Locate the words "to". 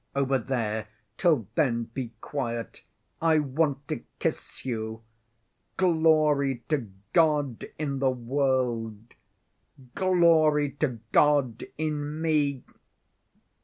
3.89-3.97, 6.69-6.89, 10.71-10.97